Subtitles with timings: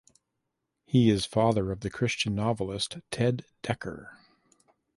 [0.87, 4.17] He is father of the Christian novelist Ted Dekker.